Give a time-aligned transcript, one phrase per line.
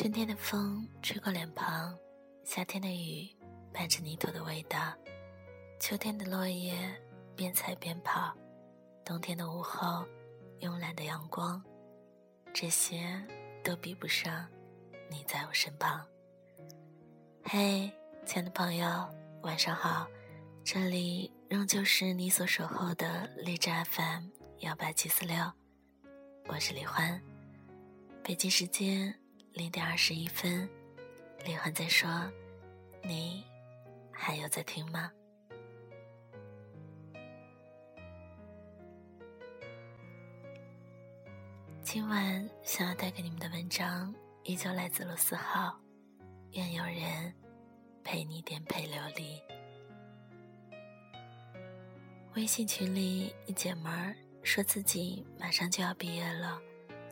[0.00, 1.94] 春天的风吹过脸庞，
[2.42, 3.28] 夏天的雨
[3.70, 4.78] 伴着泥土的味道，
[5.78, 6.74] 秋天的落叶
[7.36, 8.34] 边踩边跑，
[9.04, 10.02] 冬天的午后
[10.60, 11.62] 慵懒的阳光，
[12.54, 13.22] 这些
[13.62, 14.48] 都比不上
[15.10, 16.02] 你在我身旁。
[17.44, 17.92] 嘿，
[18.24, 19.06] 亲爱的朋友，
[19.42, 20.08] 晚上好，
[20.64, 24.28] 这里仍旧是你所守候的荔枝 FM
[24.60, 25.36] 幺八七四六，
[26.48, 27.20] 我是李欢，
[28.24, 29.19] 北京时间。
[29.52, 30.68] 零点二十一分，
[31.44, 32.08] 李欢在说
[33.02, 33.44] ：“你
[34.12, 35.10] 还有在听吗？”
[41.82, 45.76] 今晚想要带给你们的文章依旧来自罗思浩，
[46.52, 47.34] 愿有人
[48.04, 49.42] 陪你颠沛流离。
[52.36, 54.14] 微信群里一姐们儿
[54.44, 56.62] 说自己马上就要毕业了。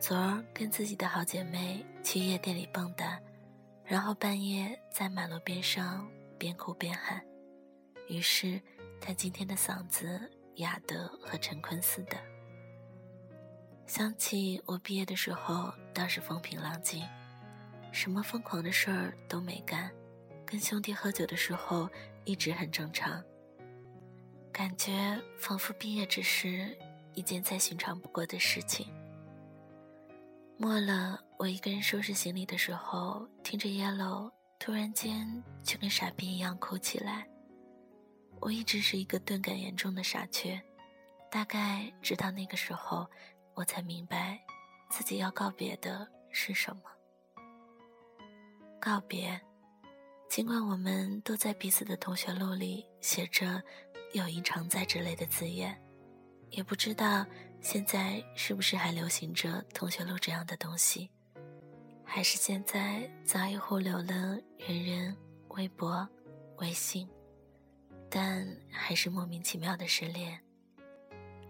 [0.00, 3.18] 昨儿跟自己的好姐妹去夜店里蹦跶，
[3.82, 6.06] 然后半夜在马路边上
[6.38, 7.24] 边哭边喊，
[8.06, 8.60] 于是
[9.00, 12.16] 他今天的嗓子哑得和陈坤似的。
[13.86, 17.02] 想起我毕业的时候倒是风平浪静，
[17.90, 19.90] 什么疯狂的事儿都没干，
[20.44, 21.88] 跟兄弟喝酒的时候
[22.26, 23.24] 一直很正常，
[24.52, 26.76] 感觉仿佛毕业只是
[27.14, 28.92] 一件再寻常不过的事情。
[30.56, 37.26] 末了，我一个人收拾行李的时候，听着 Yellow，突然间就跟傻逼一样哭起来。
[38.40, 40.60] 我一直是一个钝感严重的傻缺，
[41.30, 43.06] 大概直到那个时候，
[43.54, 44.40] 我才明白
[44.88, 46.82] 自己要告别的是什么。
[48.80, 49.38] 告别，
[50.28, 53.62] 尽管我们都在彼此的同学录里写着
[54.14, 55.78] “友谊常在”之类的字眼。
[56.50, 57.26] 也不知道
[57.60, 61.10] 现在是不是还流行着同学录这样的东西，
[62.04, 65.16] 还是现在早已互留了人人、
[65.48, 66.08] 微博、
[66.58, 67.08] 微信，
[68.08, 70.38] 但还是莫名其妙的失联。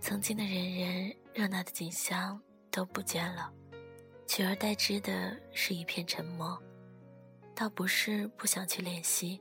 [0.00, 3.52] 曾经的人人热闹的景象都不见了，
[4.26, 6.60] 取而代之的是一片沉默。
[7.54, 9.40] 倒不是不想去联系，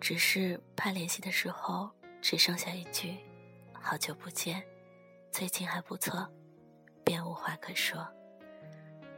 [0.00, 1.90] 只是怕联系的时候
[2.20, 3.16] 只剩下一句
[3.72, 4.62] “好久不见”。
[5.30, 6.28] 最近还不错，
[7.04, 8.06] 便无话可说。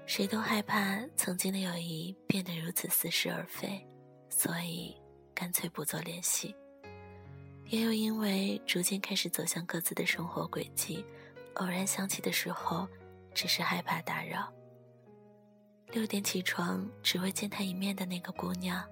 [0.07, 3.85] 谁都害怕曾经的友谊变得如此似是而非，
[4.29, 4.95] 所以
[5.35, 6.55] 干脆不做联系。
[7.67, 11.05] 也有因为逐渐开始走向各自的生活轨迹，
[11.55, 12.87] 偶然想起的时候，
[13.33, 14.53] 只是害怕打扰。
[15.91, 18.85] 六点起床只为见他一面的那个姑娘，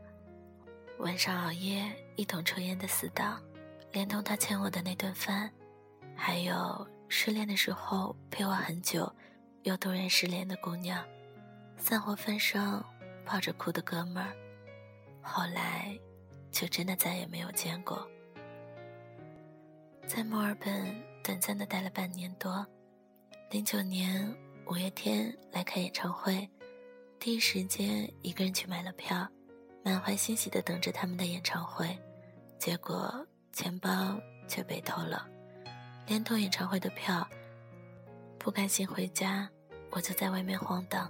[0.99, 1.85] 晚上熬夜
[2.17, 3.43] 一同抽烟的死党，
[3.93, 5.53] 连同他欠我的那顿饭，
[6.17, 6.89] 还有。
[7.15, 9.15] 失恋的时候陪我很久，
[9.65, 11.05] 又突然失联的姑娘，
[11.77, 12.85] 散伙饭上
[13.25, 14.33] 抱着哭的哥们儿，
[15.23, 15.97] 后来
[16.51, 18.09] 就真的再也没有见过。
[20.07, 22.67] 在墨尔本短暂的待了半年多，
[23.51, 24.35] 零九年
[24.67, 26.49] 五月天来开演唱会，
[27.21, 29.29] 第一时间一个人去买了票，
[29.85, 31.97] 满怀欣喜的等着他们的演唱会，
[32.59, 35.25] 结果钱包却被偷了。
[36.05, 37.27] 连同演唱会的票，
[38.43, 39.49] 不甘心回家，
[39.93, 41.09] 我就在外面晃荡，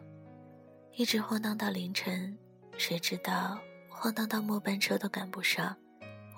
[0.92, 2.36] 一直晃荡到凌晨。
[2.76, 5.74] 谁知道晃荡到末班车都赶不上，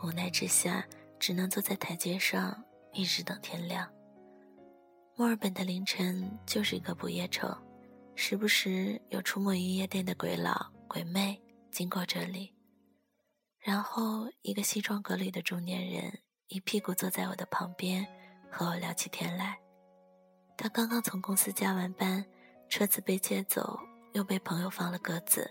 [0.04, 0.86] 无奈之下，
[1.18, 2.62] 只能坐在台阶上
[2.92, 3.90] 一直等天亮。
[5.16, 7.52] 墨尔本的凌晨就是一个不夜城，
[8.14, 11.36] 时不时有出没于夜店的鬼佬鬼魅
[11.72, 12.54] 经过这里，
[13.58, 18.06] 然后一个西装革履的中年人一屁股坐在我的旁边。
[18.56, 19.58] 和我聊起天来，
[20.56, 22.24] 他刚刚从公司加完班，
[22.68, 23.78] 车子被借走，
[24.12, 25.50] 又被朋友放了鸽子，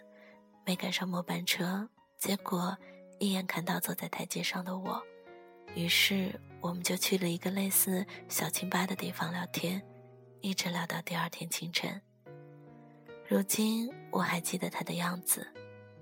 [0.65, 1.87] 没赶上末班车。
[2.17, 2.75] 结果
[3.19, 5.01] 一眼看到坐在台阶上的我，
[5.75, 9.81] 于是我们就去了一个类似小清吧的地方聊天，
[10.41, 12.01] 一直聊到第二天清晨。
[13.27, 15.45] 如今我还记得他的样子，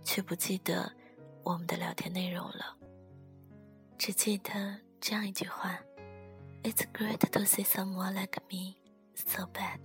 [0.04, 0.92] 却不记得
[1.44, 2.78] 我们的聊天内容了，
[3.98, 5.80] 只记得这样一句话。
[6.64, 8.76] It's great to see someone like me
[9.28, 9.80] so bad。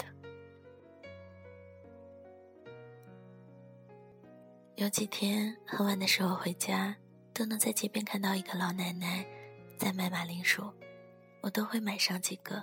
[4.77, 6.95] 有几天很晚的时候回家，
[7.33, 9.27] 都能在街边看到一个老奶奶
[9.79, 10.71] 在卖马铃薯，
[11.41, 12.63] 我都会买上几个。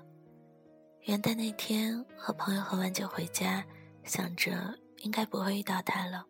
[1.05, 3.65] 元旦那天和朋友喝完酒回家，
[4.03, 6.23] 想着应该不会遇到她了，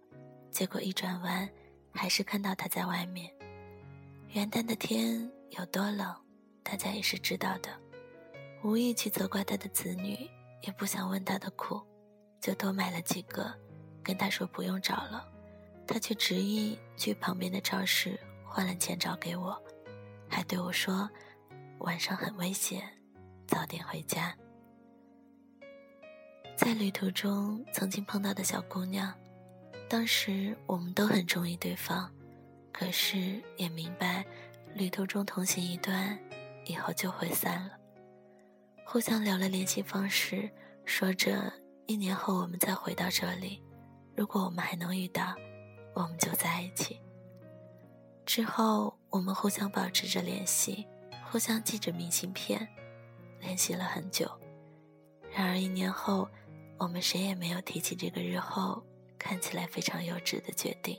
[0.51, 1.48] 结果一转弯，
[1.92, 3.31] 还是看到她在外面。
[4.30, 6.16] 元旦的天有多冷？
[6.63, 7.69] 大家也是知道的，
[8.63, 10.30] 无意去责怪他的子女，
[10.62, 11.81] 也不想问他的苦，
[12.39, 13.54] 就多买了几个，
[14.01, 15.27] 跟他说不用找了，
[15.86, 19.62] 他却执意去旁边的超市换了钱找给我，
[20.30, 21.10] 还对我说
[21.80, 22.81] ：“晚上很危险，
[23.45, 24.33] 早点回家。”
[26.56, 29.13] 在旅途中曾经碰到的小姑娘，
[29.89, 32.10] 当时我们都很中意对方，
[32.71, 34.25] 可是也明白，
[34.74, 36.18] 旅途中同行一段，
[36.65, 37.77] 以后就会散了。
[38.94, 40.48] 互相留了联系方式，
[40.86, 41.51] 说着
[41.88, 43.60] 一年后我们再回到这里，
[44.16, 45.34] 如果我们还能遇到，
[45.95, 47.01] 我们就在一起。
[48.24, 50.86] 之后我们互相保持着联系，
[51.31, 52.68] 互相寄着明信片，
[53.40, 54.30] 联系了很久。
[55.36, 56.30] 然而一年后。
[56.80, 58.84] 我们谁也没有提起这个日后
[59.18, 60.98] 看起来非常幼稚的决定。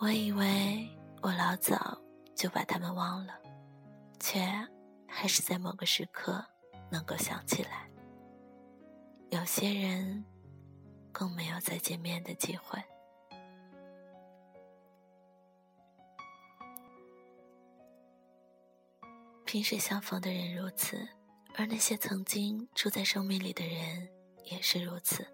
[0.00, 0.88] 我以为
[1.20, 1.96] 我老早
[2.34, 3.34] 就把他们忘了，
[4.18, 4.40] 却
[5.16, 6.44] 还是在某个时刻
[6.90, 7.88] 能够想起来。
[9.30, 10.24] 有些人
[11.12, 12.82] 更没有再见面的机会。
[19.44, 21.08] 萍水相逢的人如此，
[21.54, 24.10] 而那些曾经住在生命里的人。
[24.44, 25.26] 也是如此。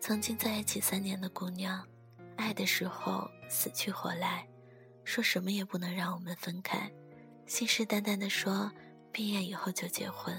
[0.00, 1.84] 曾经在一起三年的姑娘，
[2.36, 4.46] 爱的时候死去活来，
[5.02, 6.88] 说什么也不能让我们分开，
[7.46, 8.70] 信誓旦旦的说
[9.12, 10.34] 毕业以后就结婚，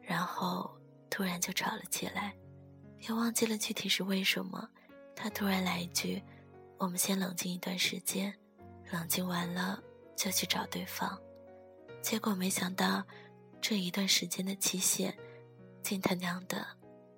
[0.00, 0.70] 然后
[1.10, 2.34] 突然就吵了起来，
[3.00, 4.68] 也忘记了具体是为什么。
[5.14, 6.22] 他突然来一句
[6.78, 8.34] ：“我们先冷静一段时间，
[8.90, 9.82] 冷静完了
[10.14, 11.18] 就去找对方。”
[12.02, 13.04] 结果没想到，
[13.60, 15.16] 这一段时间的期限。
[15.82, 16.66] 竟他娘的，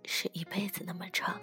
[0.04, 1.40] 是一辈子那么长。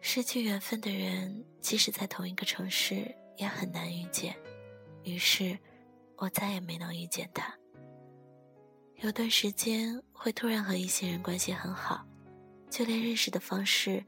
[0.00, 4.36] 失去缘分的人，即使在同一个城市，也很难遇见。
[5.06, 5.58] 于是，
[6.16, 7.50] 我再也没能遇见他。
[8.96, 12.04] 有段时间，会突然和一些人关系很好，
[12.68, 14.04] 就连认识的方式，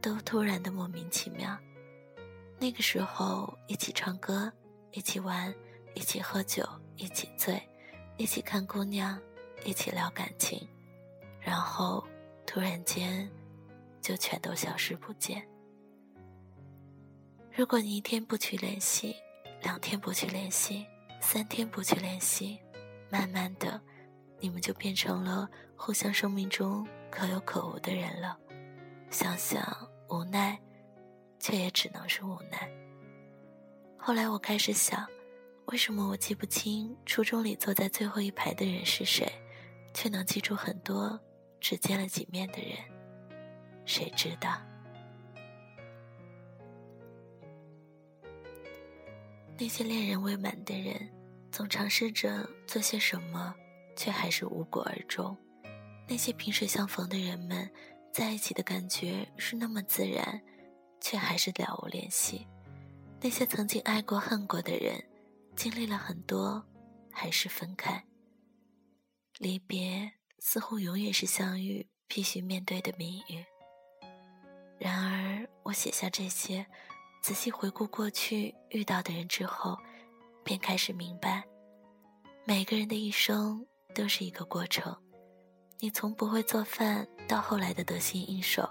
[0.00, 1.58] 都突然的莫名其妙。
[2.60, 4.52] 那个时候，一起唱歌，
[4.92, 5.52] 一起玩，
[5.94, 6.62] 一起喝酒，
[6.96, 7.60] 一起醉，
[8.16, 9.20] 一起看姑娘。
[9.64, 10.68] 一起聊感情，
[11.40, 12.06] 然后
[12.44, 13.26] 突然间
[14.02, 15.42] 就全都消失不见。
[17.50, 19.16] 如果你一天不去联系，
[19.64, 20.86] 两天不去联系，
[21.20, 22.60] 三天不去联系，
[23.10, 23.80] 慢慢的，
[24.38, 28.38] 你们就变成了互相生命中可有可无的人了。
[29.10, 29.64] 想想
[30.10, 30.60] 无奈，
[31.40, 32.70] 却也只能是无奈。
[33.96, 35.08] 后来我开始想，
[35.66, 39.26] 为什么我记不清初中里坐在最后一排的人是谁？
[39.94, 41.18] 却能记住很多
[41.58, 42.76] 只见了几面的人，
[43.86, 44.60] 谁知道？
[49.56, 51.08] 那些恋人未满的人，
[51.50, 53.54] 总尝试着做些什么，
[53.96, 55.36] 却还是无果而终。
[56.08, 57.70] 那些萍水相逢的人们，
[58.12, 60.40] 在一起的感觉是那么自然，
[61.00, 62.46] 却还是了无联系。
[63.20, 65.02] 那些曾经爱过恨过的人，
[65.56, 66.62] 经历了很多，
[67.10, 68.04] 还是分开。
[69.38, 73.44] 离别似乎永远是相遇必须面对的命运。
[74.78, 76.66] 然而，我写下这些，
[77.24, 79.78] 仔细回顾过去遇到的人之后，
[80.44, 81.42] 便开始明白，
[82.44, 84.94] 每个人的一生都是一个过程。
[85.80, 88.68] 你从不会做饭到后来的得心应手，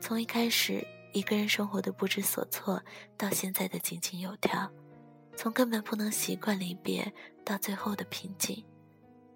[0.00, 2.80] 从一开始一个人生活的不知所措
[3.16, 4.70] 到现在的井井有条，
[5.36, 7.12] 从根本不能习惯离别
[7.44, 8.64] 到最后的平静。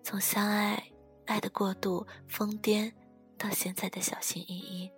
[0.05, 0.81] 从相爱、
[1.27, 2.93] 爱的过度、疯癫，
[3.37, 4.89] 到现在的小心翼翼，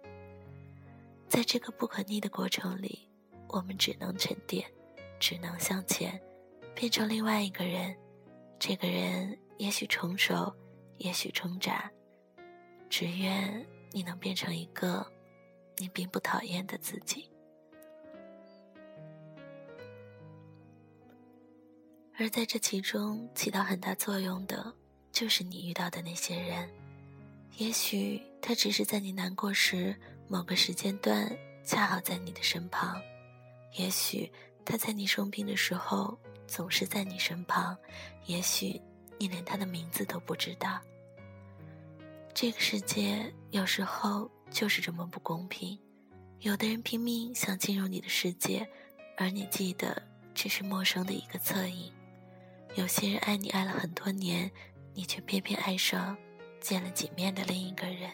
[1.30, 3.08] 在这个不可逆的过程里，
[3.48, 4.64] 我们只能沉淀，
[5.18, 6.20] 只能向前，
[6.74, 7.96] 变成另外一个人。
[8.58, 10.52] 这个人也许成熟，
[10.98, 11.90] 也许挣扎，
[12.88, 15.06] 只愿你能变成一个
[15.76, 17.30] 你并不讨厌的自己。
[22.16, 24.74] 而在这其中起到很大作用的。
[25.12, 26.68] 就是你遇到的那些人，
[27.56, 29.94] 也许他只是在你难过时
[30.26, 31.30] 某个时间段
[31.64, 33.00] 恰好在你的身旁，
[33.74, 34.30] 也许
[34.64, 37.76] 他在你生病的时候总是在你身旁，
[38.26, 38.80] 也许
[39.18, 40.80] 你连他的名字都不知道。
[42.32, 45.78] 这个世界有时候就是这么不公平，
[46.40, 48.68] 有的人拼命想进入你的世界，
[49.16, 50.02] 而你记得
[50.34, 51.92] 只是陌生的一个侧影；
[52.74, 54.50] 有些人爱你爱了很多年。
[54.96, 56.16] 你却偏偏爱上
[56.60, 58.08] 见了几面的另一个人，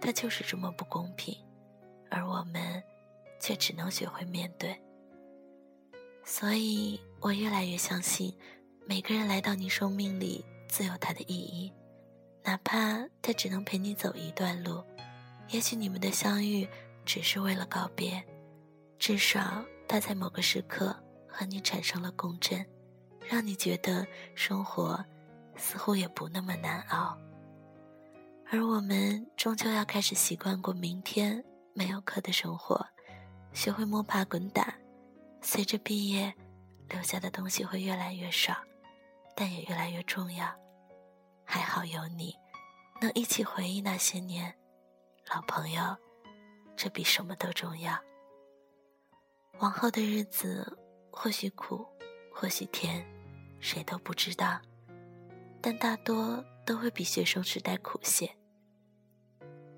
[0.00, 1.36] 他就是这么不公平，
[2.10, 2.82] 而我们
[3.44, 4.74] 却只能学会面对。
[6.24, 8.34] 所以我越来越相信，
[8.86, 11.70] 每个人来到你生命里自有他的意义，
[12.42, 14.82] 哪怕他只能陪你走一段路，
[15.50, 16.66] 也许你们的相遇
[17.04, 18.24] 只是为了告别，
[18.98, 20.96] 至少他在某个时刻
[21.28, 22.64] 和你产生了共振，
[23.28, 25.04] 让你觉得生活
[25.54, 27.14] 似乎也不那么难熬。
[28.50, 32.86] 而我们终究要开始习惯过明天没有课的生活，
[33.54, 34.74] 学会摸爬滚打。
[35.40, 36.34] 随着毕业，
[36.88, 38.56] 留下的东西会越来越少，
[39.34, 40.54] 但也越来越重要。
[41.44, 42.34] 还好有你，
[43.00, 44.54] 能一起回忆那些年，
[45.32, 45.96] 老朋友。
[46.76, 47.96] 这比什么都重要。
[49.60, 50.76] 往后的日子
[51.12, 51.86] 或许苦，
[52.32, 53.06] 或许甜，
[53.60, 54.60] 谁都不知道，
[55.60, 58.28] 但大多都会比学生时代苦些。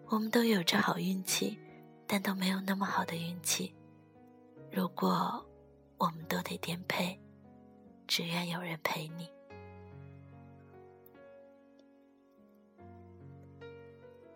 [0.06, 1.58] 我们都有着好运气，
[2.06, 3.74] 但都没有那么好的运气。
[4.70, 5.44] 如果
[5.98, 7.18] 我们都得颠沛，
[8.06, 9.30] 只愿有人陪你。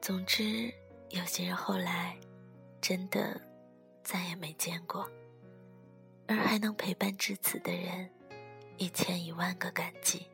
[0.01, 0.73] 总之，
[1.11, 2.19] 有些人后来。
[2.83, 3.39] 真的
[4.03, 5.07] 再也没见过，
[6.27, 8.11] 而还能陪伴至此的人，
[8.79, 10.27] 一千一万个感激。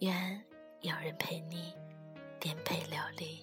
[0.00, 0.44] 愿
[0.82, 1.74] 有人陪你
[2.38, 3.42] 颠沛流离。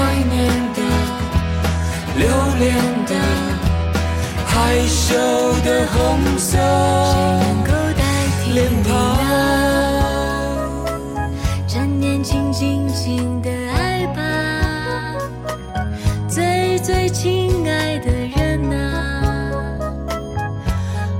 [5.11, 5.17] 害羞
[5.65, 6.57] 的红色
[8.53, 8.91] 脸庞。
[11.67, 15.17] 趁年轻，轻轻的爱吧，
[16.29, 19.51] 最最亲爱的人啊，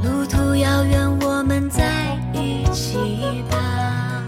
[0.03, 4.23] 路途遥远，我们在一起吧。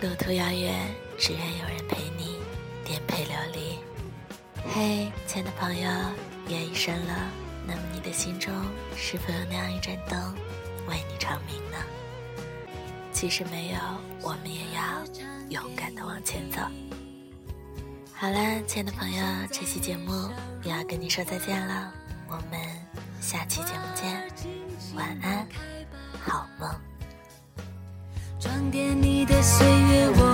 [0.00, 0.74] 路途遥远，
[1.18, 2.38] 只愿有人陪你
[2.84, 3.78] 颠沛流离。
[4.72, 5.90] 嘿，亲爱的朋友，
[6.48, 7.14] 夜已深了，
[7.66, 8.52] 那么你的心中
[8.96, 10.34] 是否有那样一盏灯，
[10.88, 11.76] 为你长明呢？
[13.12, 13.78] 即使没有，
[14.22, 15.04] 我们也要
[15.50, 16.60] 勇敢的往前走。
[18.14, 20.12] 好了，亲爱的朋友，这期节目
[20.62, 21.92] 又要跟你说再见了，
[22.26, 22.58] 我们
[23.20, 24.26] 下期节目见，
[24.96, 25.46] 晚安，
[26.20, 26.68] 好梦。
[28.40, 30.33] 装点你的岁月，我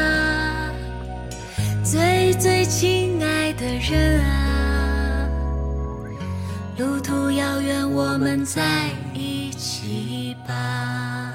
[3.91, 5.27] 人啊，
[6.77, 11.30] 路途遥远，我们在一起吧。